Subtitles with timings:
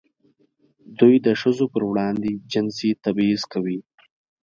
[0.99, 3.79] دوی د ښځو پر وړاندې جنسي تبعیض کوي.